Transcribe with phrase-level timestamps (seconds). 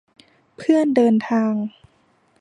[0.57, 1.53] เพื่อนเดินทาง